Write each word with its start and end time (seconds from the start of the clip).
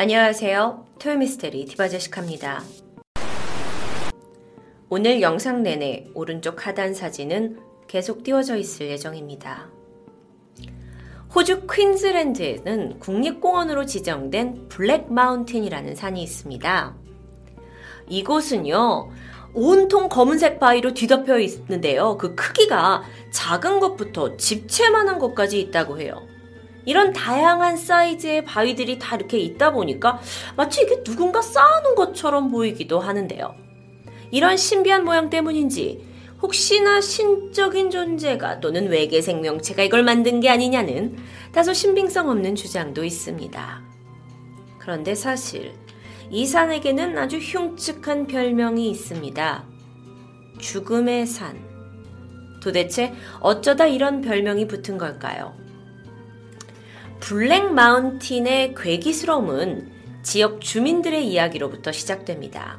안녕하세요. 0.00 0.86
토요미스테리 1.00 1.64
디바제식합니다. 1.64 2.62
오늘 4.88 5.20
영상 5.20 5.64
내내 5.64 6.06
오른쪽 6.14 6.68
하단 6.68 6.94
사진은 6.94 7.58
계속 7.88 8.22
띄워져 8.22 8.54
있을 8.56 8.90
예정입니다. 8.90 9.68
호주 11.34 11.66
퀸즈랜드에는 11.66 13.00
국립공원으로 13.00 13.86
지정된 13.86 14.68
블랙 14.68 15.12
마운틴이라는 15.12 15.96
산이 15.96 16.22
있습니다. 16.22 16.94
이곳은요, 18.08 19.10
온통 19.52 20.08
검은색 20.08 20.60
바위로 20.60 20.94
뒤덮여 20.94 21.40
있는데요. 21.40 22.16
그 22.18 22.36
크기가 22.36 23.02
작은 23.32 23.80
것부터 23.80 24.36
집채만한 24.36 25.18
것까지 25.18 25.58
있다고 25.58 25.98
해요. 25.98 26.24
이런 26.88 27.12
다양한 27.12 27.76
사이즈의 27.76 28.46
바위들이 28.46 28.98
다 28.98 29.16
이렇게 29.16 29.36
있다 29.36 29.72
보니까 29.72 30.22
마치 30.56 30.80
이게 30.80 31.02
누군가 31.02 31.42
쌓아놓은 31.42 31.94
것처럼 31.94 32.50
보이기도 32.50 32.98
하는데요. 32.98 33.54
이런 34.30 34.56
신비한 34.56 35.04
모양 35.04 35.28
때문인지 35.28 36.02
혹시나 36.40 37.02
신적인 37.02 37.90
존재가 37.90 38.60
또는 38.60 38.88
외계 38.88 39.20
생명체가 39.20 39.82
이걸 39.82 40.02
만든 40.02 40.40
게 40.40 40.48
아니냐는 40.48 41.18
다소 41.52 41.74
신빙성 41.74 42.30
없는 42.30 42.54
주장도 42.54 43.04
있습니다. 43.04 43.82
그런데 44.78 45.14
사실 45.14 45.74
이 46.30 46.46
산에게는 46.46 47.18
아주 47.18 47.36
흉측한 47.36 48.28
별명이 48.28 48.88
있습니다. 48.88 49.64
죽음의 50.58 51.26
산. 51.26 51.58
도대체 52.62 53.12
어쩌다 53.40 53.86
이런 53.86 54.22
별명이 54.22 54.66
붙은 54.66 54.96
걸까요? 54.96 55.68
블랙 57.20 57.72
마운틴의 57.72 58.74
괴기스러움은 58.74 59.90
지역 60.22 60.60
주민들의 60.60 61.26
이야기로부터 61.26 61.92
시작됩니다. 61.92 62.78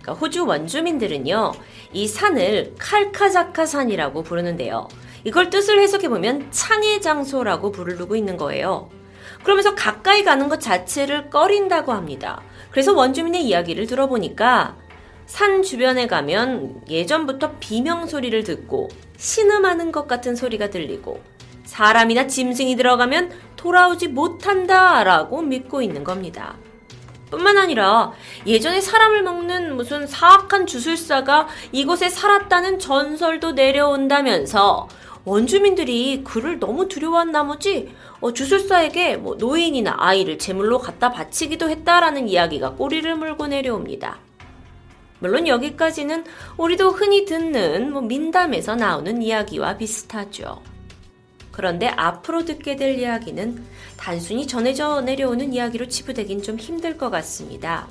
그러니까 0.00 0.12
호주 0.12 0.46
원주민들은요, 0.46 1.52
이 1.92 2.06
산을 2.06 2.74
칼카자카 2.78 3.66
산이라고 3.66 4.22
부르는데요. 4.22 4.88
이걸 5.24 5.50
뜻을 5.50 5.80
해석해보면 5.80 6.48
창의 6.50 7.00
장소라고 7.02 7.72
부르고 7.72 8.16
있는 8.16 8.36
거예요. 8.36 8.90
그러면서 9.42 9.74
가까이 9.74 10.24
가는 10.24 10.48
것 10.48 10.60
자체를 10.60 11.30
꺼린다고 11.30 11.92
합니다. 11.92 12.42
그래서 12.70 12.92
원주민의 12.94 13.44
이야기를 13.44 13.86
들어보니까 13.86 14.76
산 15.26 15.62
주변에 15.62 16.06
가면 16.06 16.82
예전부터 16.88 17.56
비명 17.60 18.06
소리를 18.06 18.42
듣고 18.44 18.88
신음하는 19.16 19.92
것 19.92 20.06
같은 20.06 20.34
소리가 20.34 20.70
들리고 20.70 21.20
사람이나 21.70 22.26
짐승이 22.26 22.74
들어가면 22.74 23.30
돌아오지 23.54 24.08
못한다 24.08 25.04
라고 25.04 25.40
믿고 25.40 25.82
있는 25.82 26.02
겁니다. 26.02 26.56
뿐만 27.30 27.58
아니라 27.58 28.12
예전에 28.44 28.80
사람을 28.80 29.22
먹는 29.22 29.76
무슨 29.76 30.04
사악한 30.04 30.66
주술사가 30.66 31.46
이곳에 31.70 32.08
살았다는 32.08 32.80
전설도 32.80 33.52
내려온다면서 33.52 34.88
원주민들이 35.24 36.24
그를 36.24 36.58
너무 36.58 36.88
두려워한 36.88 37.30
나머지 37.30 37.94
어, 38.20 38.32
주술사에게 38.32 39.16
뭐 39.18 39.36
노인이나 39.36 39.94
아이를 39.96 40.38
제물로 40.38 40.80
갖다 40.80 41.12
바치기도 41.12 41.70
했다라는 41.70 42.28
이야기가 42.28 42.72
꼬리를 42.72 43.14
물고 43.14 43.46
내려옵니다. 43.46 44.18
물론 45.20 45.46
여기까지는 45.46 46.24
우리도 46.56 46.90
흔히 46.90 47.26
듣는 47.26 47.92
뭐 47.92 48.02
민담에서 48.02 48.74
나오는 48.74 49.22
이야기와 49.22 49.76
비슷하죠. 49.76 50.62
그런데 51.52 51.88
앞으로 51.88 52.44
듣게 52.44 52.76
될 52.76 52.98
이야기는 52.98 53.64
단순히 53.96 54.46
전해져 54.46 55.00
내려오는 55.00 55.52
이야기로 55.52 55.88
치부되긴 55.88 56.42
좀 56.42 56.58
힘들 56.58 56.96
것 56.96 57.10
같습니다. 57.10 57.88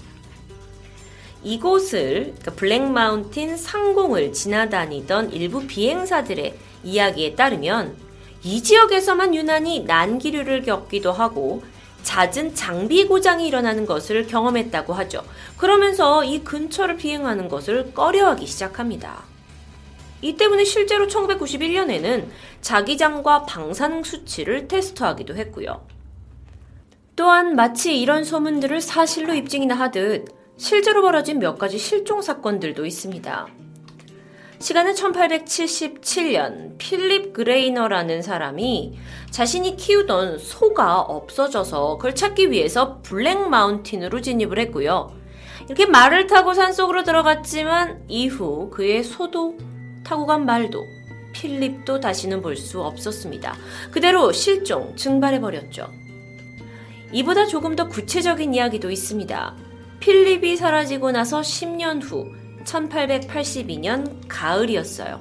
이곳을 1.43 2.33
그러니까 2.39 2.51
블랙 2.53 2.81
마운틴 2.81 3.55
상공을 3.55 4.33
지나다니던 4.33 5.31
일부 5.31 5.65
비행사들의 5.65 6.57
이야기에 6.83 7.35
따르면 7.35 7.95
이 8.43 8.63
지역에서만 8.63 9.35
유난히 9.35 9.83
난기류를 9.83 10.63
겪기도 10.63 11.11
하고 11.11 11.63
잦은 12.03 12.55
장비 12.55 13.05
고장이 13.05 13.47
일어나는 13.47 13.85
것을 13.85 14.27
경험했다고 14.27 14.93
하죠. 14.93 15.23
그러면서 15.57 16.23
이 16.23 16.39
근처를 16.43 16.97
비행하는 16.97 17.49
것을 17.49 17.93
꺼려하기 17.93 18.45
시작합니다. 18.47 19.28
이 20.21 20.35
때문에 20.35 20.63
실제로 20.63 21.07
1991년에는 21.07 22.25
자기장과 22.61 23.43
방사능 23.43 24.03
수치를 24.03 24.67
테스트하기도 24.67 25.35
했고요. 25.35 25.85
또한 27.15 27.55
마치 27.55 27.99
이런 27.99 28.23
소문들을 28.23 28.79
사실로 28.81 29.33
입증이나 29.33 29.75
하듯 29.75 30.25
실제로 30.57 31.01
벌어진 31.01 31.39
몇 31.39 31.57
가지 31.57 31.77
실종 31.77 32.21
사건들도 32.21 32.85
있습니다. 32.85 33.47
시간은 34.59 34.93
1877년 34.93 36.77
필립 36.77 37.31
그레이너라는 37.31 38.21
사람이 38.21 38.97
자신이 39.31 39.77
키우던 39.77 40.37
소가 40.37 40.99
없어져서 40.99 41.95
그걸 41.95 42.13
찾기 42.13 42.51
위해서 42.51 43.01
블랙 43.01 43.47
마운틴으로 43.47 44.19
진입을 44.19 44.59
했고요. 44.59 45.13
이렇게 45.65 45.85
말을 45.85 46.27
타고 46.27 46.53
산속으로 46.53 47.03
들어갔지만 47.03 48.03
이후 48.09 48.69
그의 48.69 49.03
소도 49.03 49.57
타고 50.09 50.25
간 50.25 50.45
말도 50.45 50.87
필립도 51.33 51.99
다시는 51.99 52.41
볼 52.41 52.55
수 52.57 52.81
없었습니다. 52.81 53.55
그대로 53.91 54.31
실종, 54.31 54.95
증발해버렸죠. 54.95 55.87
이보다 57.11 57.45
조금 57.45 57.75
더 57.75 57.87
구체적인 57.87 58.55
이야기도 58.55 58.89
있습니다. 58.89 59.55
필립이 59.99 60.57
사라지고 60.57 61.11
나서 61.11 61.41
10년 61.41 62.01
후 62.01 62.31
1882년 62.63 64.21
가을이었어요. 64.27 65.19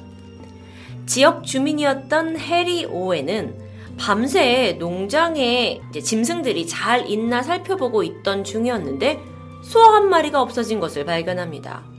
지역 1.06 1.44
주민이었던 1.44 2.38
해리 2.38 2.87
오웬은 2.87 3.69
밤새 3.99 4.76
농장에 4.78 5.82
짐승들이 6.03 6.66
잘 6.66 7.10
있나 7.10 7.43
살펴보고 7.43 8.03
있던 8.03 8.43
중이었는데 8.44 9.20
소 9.62 9.81
한 9.81 10.09
마리가 10.09 10.41
없어진 10.41 10.81
것을 10.81 11.05
발견합니다. 11.05 11.98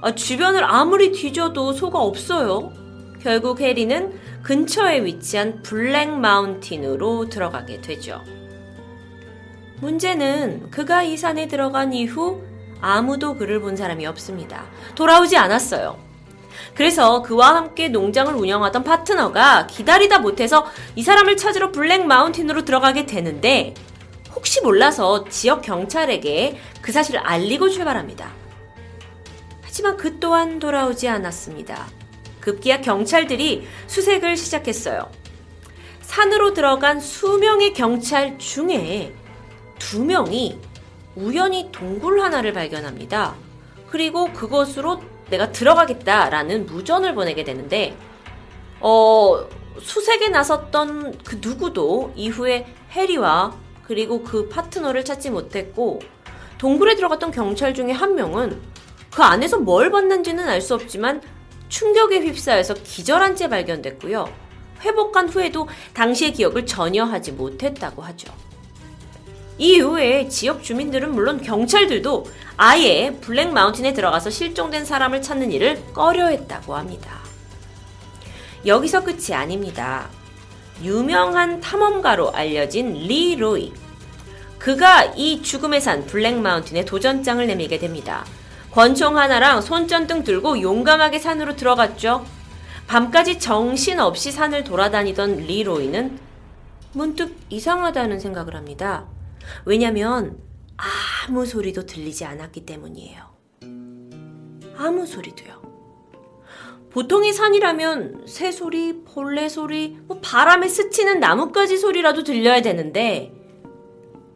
아, 0.00 0.14
주변을 0.14 0.64
아무리 0.64 1.12
뒤져도 1.12 1.72
소가 1.72 2.00
없어요. 2.00 2.72
결국 3.22 3.60
해리는 3.60 4.18
근처에 4.42 5.04
위치한 5.04 5.62
블랙 5.62 6.10
마운틴으로 6.10 7.28
들어가게 7.28 7.80
되죠. 7.80 8.22
문제는 9.80 10.70
그가 10.70 11.02
이 11.02 11.16
산에 11.16 11.48
들어간 11.48 11.92
이후 11.92 12.42
아무도 12.80 13.36
그를 13.36 13.60
본 13.60 13.76
사람이 13.76 14.06
없습니다. 14.06 14.64
돌아오지 14.94 15.36
않았어요. 15.36 15.98
그래서 16.74 17.22
그와 17.22 17.56
함께 17.56 17.88
농장을 17.88 18.32
운영하던 18.34 18.84
파트너가 18.84 19.66
기다리다 19.66 20.20
못해서 20.20 20.66
이 20.94 21.02
사람을 21.02 21.36
찾으러 21.36 21.72
블랙 21.72 22.06
마운틴으로 22.06 22.64
들어가게 22.64 23.06
되는데 23.06 23.74
혹시 24.34 24.60
몰라서 24.60 25.24
지역 25.28 25.62
경찰에게 25.62 26.58
그 26.82 26.92
사실을 26.92 27.20
알리고 27.20 27.68
출발합니다. 27.68 28.45
하지만 29.76 29.98
그 29.98 30.18
또한 30.18 30.58
돌아오지 30.58 31.06
않았습니다. 31.06 31.86
급기야 32.40 32.80
경찰들이 32.80 33.66
수색을 33.88 34.34
시작했어요. 34.38 35.10
산으로 36.00 36.54
들어간 36.54 36.98
수명의 36.98 37.74
경찰 37.74 38.38
중에 38.38 39.14
두 39.78 40.02
명이 40.02 40.58
우연히 41.14 41.68
동굴 41.72 42.20
하나를 42.20 42.54
발견합니다. 42.54 43.34
그리고 43.90 44.32
그것으로 44.32 45.02
내가 45.28 45.52
들어가겠다라는 45.52 46.64
무전을 46.64 47.14
보내게 47.14 47.44
되는데, 47.44 47.98
어, 48.80 49.46
수색에 49.78 50.30
나섰던 50.30 51.18
그 51.22 51.38
누구도 51.42 52.14
이후에 52.16 52.64
해리와 52.92 53.54
그리고 53.86 54.22
그 54.22 54.48
파트너를 54.48 55.04
찾지 55.04 55.28
못했고, 55.28 56.00
동굴에 56.56 56.94
들어갔던 56.94 57.30
경찰 57.30 57.74
중에 57.74 57.92
한 57.92 58.14
명은 58.14 58.58
그 59.16 59.22
안에서 59.22 59.56
뭘 59.56 59.90
봤는지는 59.90 60.46
알 60.46 60.60
수 60.60 60.74
없지만 60.74 61.22
충격에 61.70 62.20
휩싸여서 62.20 62.74
기절한 62.74 63.34
채 63.34 63.48
발견됐고요. 63.48 64.30
회복한 64.82 65.30
후에도 65.30 65.66
당시의 65.94 66.34
기억을 66.34 66.66
전혀 66.66 67.02
하지 67.02 67.32
못했다고 67.32 68.02
하죠. 68.02 68.30
이후에 69.56 70.28
지역 70.28 70.62
주민들은 70.62 71.12
물론 71.12 71.40
경찰들도 71.40 72.26
아예 72.58 73.16
블랙 73.22 73.54
마운틴에 73.54 73.94
들어가서 73.94 74.28
실종된 74.28 74.84
사람을 74.84 75.22
찾는 75.22 75.50
일을 75.50 75.82
꺼려했다고 75.94 76.76
합니다. 76.76 77.20
여기서 78.66 79.02
끝이 79.02 79.32
아닙니다. 79.32 80.10
유명한 80.82 81.62
탐험가로 81.62 82.32
알려진 82.32 82.92
리 82.92 83.34
로이. 83.36 83.72
그가 84.58 85.04
이 85.16 85.40
죽음의 85.40 85.80
산 85.80 86.04
블랙 86.04 86.38
마운틴에 86.38 86.84
도전장을 86.84 87.46
내밀게 87.46 87.78
됩니다. 87.78 88.26
권총 88.76 89.16
하나랑 89.16 89.62
손전등 89.62 90.22
들고 90.22 90.60
용감하게 90.60 91.18
산으로 91.18 91.56
들어갔죠. 91.56 92.26
밤까지 92.86 93.38
정신없이 93.38 94.30
산을 94.30 94.64
돌아다니던 94.64 95.38
리로이는 95.38 96.18
문득 96.92 97.34
이상하다는 97.48 98.20
생각을 98.20 98.54
합니다. 98.54 99.06
왜냐면 99.64 100.36
아무 100.76 101.46
소리도 101.46 101.86
들리지 101.86 102.26
않았기 102.26 102.66
때문이에요. 102.66 103.22
아무 104.76 105.06
소리도요. 105.06 105.62
보통의 106.90 107.32
산이라면 107.32 108.26
새 108.26 108.52
소리, 108.52 109.04
벌레 109.04 109.48
소리, 109.48 109.96
뭐 110.02 110.20
바람에 110.20 110.68
스치는 110.68 111.18
나뭇가지 111.18 111.78
소리라도 111.78 112.24
들려야 112.24 112.60
되는데 112.60 113.32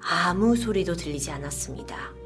아무 0.00 0.56
소리도 0.56 0.94
들리지 0.94 1.30
않았습니다. 1.30 2.19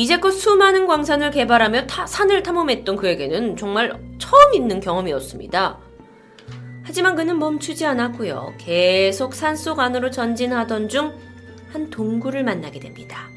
이제껏 0.00 0.32
수많은 0.32 0.86
광산을 0.86 1.30
개발하며 1.30 1.86
타, 1.86 2.06
산을 2.06 2.42
탐험했던 2.42 2.96
그에게는 2.96 3.56
정말 3.56 3.92
처음 4.18 4.54
있는 4.54 4.80
경험이었습니다. 4.80 5.78
하지만 6.82 7.14
그는 7.14 7.38
멈추지 7.38 7.86
않았고요. 7.86 8.54
계속 8.58 9.34
산속 9.34 9.78
안으로 9.78 10.10
전진하던 10.10 10.88
중 10.88 11.30
한 11.72 11.90
동굴을 11.90 12.44
만나게 12.44 12.80
됩니다. 12.80 13.28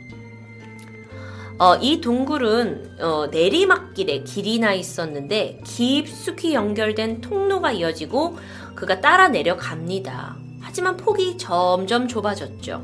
어, 1.60 1.75
이 1.75 2.01
동굴은 2.01 2.98
어, 3.00 3.27
내리막길에 3.27 4.24
길이 4.24 4.59
나 4.59 4.74
있었는데 4.74 5.62
깊숙이 5.63 6.54
연결된 6.54 7.21
통로가 7.21 7.71
이어지고 7.71 8.38
그가 8.75 9.01
따라 9.01 9.27
내려갑니다. 9.30 10.36
하지만 10.62 10.98
폭이 10.98 11.38
점점 11.38 12.07
좁아졌죠. 12.07 12.83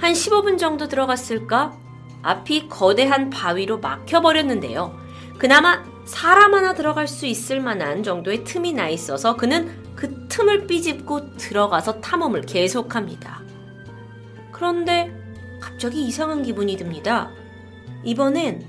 한 0.00 0.12
15분 0.12 0.58
정도 0.58 0.88
들어갔을까? 0.88 1.76
앞이 2.22 2.68
거대한 2.68 3.30
바위로 3.30 3.78
막혀버렸는데요. 3.78 4.98
그나마 5.38 5.84
사람 6.04 6.54
하나 6.54 6.74
들어갈 6.74 7.06
수 7.06 7.26
있을 7.26 7.60
만한 7.60 8.02
정도의 8.02 8.44
틈이 8.44 8.72
나 8.72 8.88
있어서 8.88 9.36
그는 9.36 9.70
그 9.94 10.26
틈을 10.28 10.66
삐집고 10.66 11.36
들어가서 11.36 12.00
탐험을 12.00 12.42
계속합니다. 12.42 13.42
그런데 14.52 15.12
갑자기 15.60 16.04
이상한 16.04 16.42
기분이 16.42 16.76
듭니다. 16.76 17.30
이번엔 18.04 18.66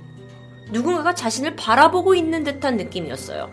누군가가 0.72 1.16
자신을 1.16 1.56
바라보고 1.56 2.13
있는 2.13 2.44
듯한 2.44 2.78
느낌이었어요. 2.78 3.50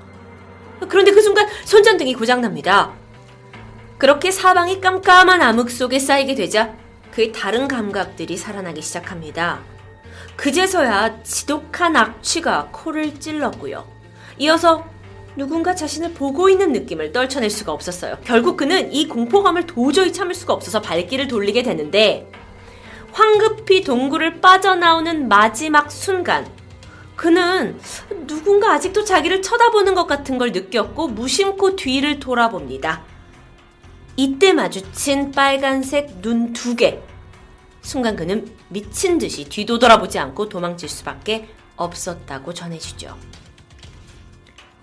그런데 0.88 1.12
그 1.12 1.22
순간 1.22 1.46
손전등이 1.64 2.14
고장납니다. 2.14 2.92
그렇게 3.98 4.30
사방이 4.30 4.80
깜깜한 4.80 5.40
암흑 5.40 5.70
속에 5.70 5.98
쌓이게 5.98 6.34
되자 6.34 6.74
그의 7.12 7.32
다른 7.32 7.66
감각들이 7.66 8.36
살아나기 8.36 8.82
시작합니다. 8.82 9.75
그제서야 10.36 11.22
지독한 11.22 11.96
악취가 11.96 12.68
코를 12.72 13.18
찔렀고요. 13.18 13.86
이어서 14.38 14.84
누군가 15.36 15.74
자신을 15.74 16.14
보고 16.14 16.48
있는 16.48 16.72
느낌을 16.72 17.12
떨쳐낼 17.12 17.50
수가 17.50 17.72
없었어요. 17.72 18.18
결국 18.24 18.56
그는 18.56 18.92
이 18.92 19.06
공포감을 19.08 19.66
도저히 19.66 20.12
참을 20.12 20.34
수가 20.34 20.54
없어서 20.54 20.80
발길을 20.80 21.28
돌리게 21.28 21.62
되는데 21.62 22.30
황급히 23.12 23.82
동굴을 23.82 24.40
빠져나오는 24.40 25.28
마지막 25.28 25.90
순간 25.90 26.46
그는 27.16 27.78
누군가 28.26 28.72
아직도 28.72 29.04
자기를 29.04 29.40
쳐다보는 29.40 29.94
것 29.94 30.06
같은 30.06 30.36
걸 30.36 30.52
느꼈고 30.52 31.08
무심코 31.08 31.76
뒤를 31.76 32.20
돌아봅니다. 32.20 33.02
이때 34.16 34.52
마주친 34.52 35.32
빨간색 35.32 36.20
눈 36.20 36.52
두 36.52 36.76
개. 36.76 37.00
순간 37.86 38.16
그는 38.16 38.52
미친 38.68 39.16
듯이 39.16 39.44
뒤도 39.44 39.78
돌아보지 39.78 40.18
않고 40.18 40.48
도망칠 40.48 40.88
수밖에 40.88 41.48
없었다고 41.76 42.52
전해지죠. 42.52 43.16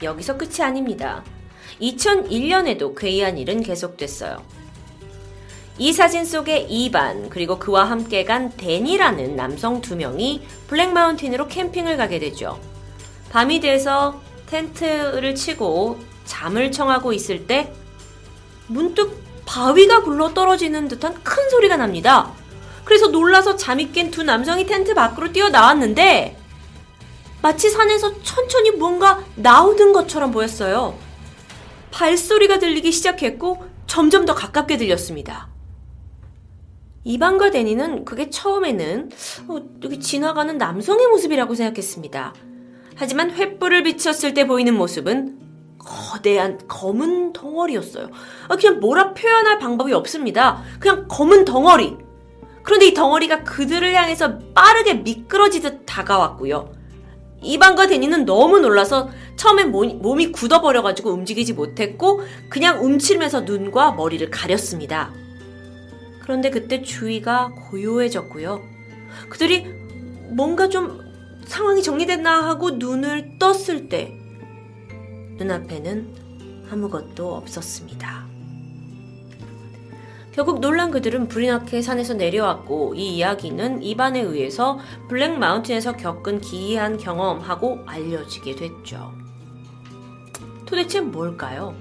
여기서 0.01 0.37
끝이 0.37 0.61
아닙니다. 0.61 1.21
2001년에도 1.81 2.95
괴이한 2.97 3.37
일은 3.37 3.61
계속됐어요. 3.61 4.41
이 5.79 5.91
사진 5.91 6.23
속의 6.23 6.71
이반 6.71 7.29
그리고 7.29 7.59
그와 7.59 7.83
함께 7.83 8.23
간 8.23 8.55
데니라는 8.55 9.35
남성 9.35 9.81
두 9.81 9.97
명이 9.97 10.47
블랙마운틴으로 10.67 11.49
캠핑을 11.49 11.97
가게 11.97 12.19
되죠. 12.19 12.57
밤이 13.31 13.59
돼서 13.59 14.21
텐트를 14.45 15.35
치고 15.35 15.99
잠을 16.23 16.71
청하고 16.71 17.11
있을 17.11 17.47
때 17.47 17.73
문득 18.67 19.21
바위가 19.45 20.03
굴러 20.03 20.33
떨어지는 20.33 20.87
듯한 20.87 21.21
큰 21.21 21.49
소리가 21.49 21.75
납니다. 21.75 22.31
그래서 22.83 23.07
놀라서 23.07 23.55
잠이 23.55 23.91
깬 23.91 24.11
두 24.11 24.23
남성이 24.23 24.65
텐트 24.65 24.93
밖으로 24.93 25.31
뛰어나왔는데 25.31 26.37
마치 27.41 27.69
산에서 27.69 28.21
천천히 28.21 28.71
뭔가 28.71 29.23
나오는 29.35 29.91
것처럼 29.91 30.31
보였어요. 30.31 30.97
발소리가 31.91 32.59
들리기 32.59 32.91
시작했고 32.91 33.65
점점 33.87 34.25
더 34.25 34.33
가깝게 34.33 34.77
들렸습니다. 34.77 35.49
이반과 37.03 37.51
데니는 37.51 38.05
그게 38.05 38.29
처음에는 38.29 39.09
어, 39.49 39.57
여기 39.83 39.99
지나가는 39.99 40.57
남성의 40.57 41.07
모습이라고 41.07 41.53
생각했습니다. 41.53 42.33
하지만 42.95 43.35
횃불을 43.35 43.83
비쳤을 43.83 44.33
때 44.33 44.47
보이는 44.47 44.73
모습은 44.73 45.39
거대한 45.79 46.59
검은 46.67 47.33
덩어리였어요. 47.33 48.09
아, 48.47 48.55
그냥 48.55 48.79
뭐라 48.79 49.13
표현할 49.13 49.59
방법이 49.59 49.91
없습니다. 49.93 50.63
그냥 50.79 51.07
검은 51.09 51.43
덩어리. 51.43 51.97
그런데 52.63 52.87
이 52.87 52.93
덩어리가 52.93 53.43
그들을 53.43 53.93
향해서 53.93 54.39
빠르게 54.53 54.95
미끄러지듯 54.95 55.83
다가왔고요. 55.85 56.71
이반과 57.41 57.87
데니는 57.87 58.25
너무 58.25 58.59
놀라서 58.59 59.09
처음엔 59.35 59.71
몸이 59.71 60.31
굳어버려가지고 60.31 61.11
움직이지 61.11 61.53
못했고 61.53 62.21
그냥 62.49 62.83
움츠면서 62.83 63.41
눈과 63.41 63.91
머리를 63.91 64.29
가렸습니다. 64.31 65.11
그런데 66.21 66.49
그때 66.49 66.81
주위가 66.81 67.51
고요해졌고요. 67.69 68.61
그들이 69.29 69.67
뭔가 70.29 70.69
좀 70.69 71.01
상황이 71.45 71.83
정리됐나 71.83 72.47
하고 72.47 72.71
눈을 72.71 73.37
떴을 73.39 73.89
때 73.89 74.17
눈앞에는 75.37 76.15
아무것도 76.71 77.35
없었습니다. 77.35 78.32
결국 80.33 80.59
놀란 80.61 80.89
그들은 80.89 81.27
나게 81.29 81.81
산에서 81.81 82.15
내려왔고 82.15 82.95
이 82.95 83.17
이야기는 83.17 83.83
이반에 83.83 84.19
의해서 84.19 84.79
블랙 85.07 85.37
마운틴에서 85.37 85.93
겪은 85.93 86.41
기이한 86.41 86.97
경험하고 86.97 87.83
알려지게 87.85 88.55
됐죠. 88.55 89.13
도대체 90.65 91.01
뭘까요? 91.01 91.75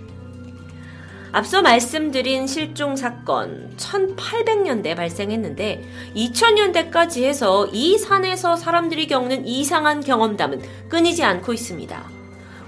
앞서 1.33 1.63
말씀드린 1.63 2.47
실종 2.47 2.95
사건 2.95 3.75
1800년대 3.79 4.95
발생했는데 4.97 5.83
2000년대까지 6.15 7.23
해서 7.23 7.67
이 7.73 7.97
산에서 7.97 8.57
사람들이 8.57 9.07
겪는 9.07 9.47
이상한 9.47 10.03
경험담은 10.03 10.61
끊이지 10.91 11.25
않고 11.25 11.55
있습니다. 11.55 12.05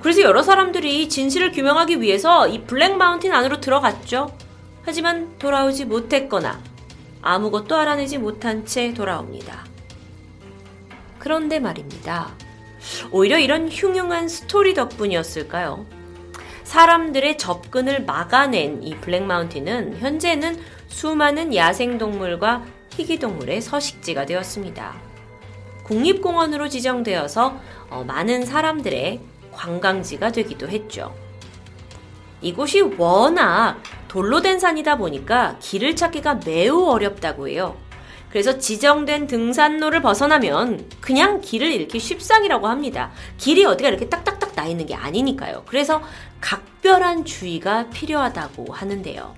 그래서 0.00 0.22
여러 0.22 0.42
사람들이 0.42 1.10
진실을 1.10 1.52
규명하기 1.52 2.00
위해서 2.00 2.48
이 2.48 2.62
블랙 2.62 2.96
마운틴 2.96 3.34
안으로 3.34 3.60
들어갔죠. 3.60 4.34
하지만 4.84 5.36
돌아오지 5.38 5.86
못했거나 5.86 6.60
아무것도 7.22 7.76
알아내지 7.76 8.18
못한 8.18 8.66
채 8.66 8.92
돌아옵니다. 8.92 9.64
그런데 11.18 11.58
말입니다. 11.58 12.34
오히려 13.10 13.38
이런 13.38 13.68
흉흉한 13.68 14.28
스토리 14.28 14.74
덕분이었을까요? 14.74 15.86
사람들의 16.64 17.38
접근을 17.38 18.04
막아낸 18.04 18.82
이 18.82 18.96
블랙마운틴은 18.96 19.98
현재는 19.98 20.60
수많은 20.88 21.54
야생동물과 21.54 22.64
희귀동물의 22.90 23.62
서식지가 23.62 24.26
되었습니다. 24.26 24.94
국립공원으로 25.84 26.68
지정되어서 26.68 27.58
어, 27.90 28.04
많은 28.04 28.44
사람들의 28.44 29.20
관광지가 29.52 30.32
되기도 30.32 30.68
했죠. 30.68 31.14
이곳이 32.40 32.80
워낙 32.80 33.80
돌로 34.14 34.42
된 34.42 34.60
산이다 34.60 34.96
보니까 34.96 35.56
길을 35.58 35.96
찾기가 35.96 36.38
매우 36.46 36.84
어렵다고 36.84 37.48
해요. 37.48 37.76
그래서 38.30 38.58
지정된 38.60 39.26
등산로를 39.26 40.02
벗어나면 40.02 40.88
그냥 41.00 41.40
길을 41.40 41.72
잃기 41.72 41.98
쉽상이라고 41.98 42.68
합니다. 42.68 43.10
길이 43.38 43.64
어디가 43.64 43.88
이렇게 43.88 44.08
딱딱딱 44.08 44.54
나 44.54 44.66
있는 44.66 44.86
게 44.86 44.94
아니니까요. 44.94 45.64
그래서 45.66 46.00
각별한 46.40 47.24
주의가 47.24 47.90
필요하다고 47.90 48.72
하는데요. 48.72 49.34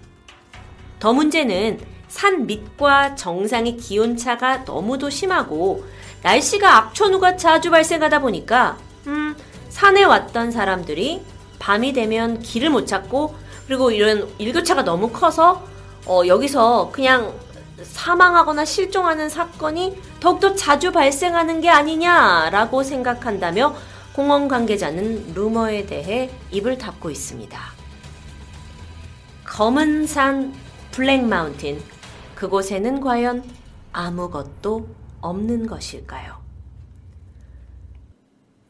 더 0.99 1.13
문제는 1.15 1.81
산 2.09 2.47
밑과 2.47 3.15
정상의 3.15 3.79
기온차가 3.79 4.59
너무도 4.67 5.09
심하고 5.09 5.87
날씨가 6.23 6.77
악천후가 6.77 7.39
자주 7.39 7.71
발생하다 7.71 8.21
보니까 8.21 8.77
음, 9.07 9.35
산에 9.71 10.05
왔던 10.05 10.51
사람들이 10.51 11.23
밤이 11.59 11.95
되면 11.95 12.41
길을 12.41 12.69
못 12.69 12.87
찾고 12.87 13.46
그리고 13.67 13.91
이런 13.91 14.29
일교차가 14.39 14.83
너무 14.85 15.11
커서 15.11 15.65
어, 16.07 16.23
여기서 16.27 16.91
그냥 16.93 17.35
사망하거나 17.83 18.65
실종하는 18.65 19.29
사건이 19.29 20.01
더욱더 20.21 20.55
자주 20.55 20.93
발생하는 20.93 21.61
게 21.61 21.69
아니냐라고 21.69 22.83
생각한다며 22.83 23.75
공원 24.15 24.49
관계자는 24.49 25.35
루머에 25.35 25.85
대해 25.85 26.31
입을 26.51 26.79
닫고 26.79 27.11
있습니다. 27.11 27.61
검은 29.45 30.07
산 30.07 30.55
블랙 30.91 31.23
마운틴 31.23 31.83
그곳에는 32.35 33.01
과연 33.01 33.45
아무것도 33.93 34.89
없는 35.21 35.67
것일까요? 35.67 36.37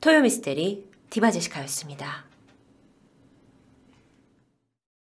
토요미스테리 0.00 0.91
디바제시카였습니다. 1.11 2.25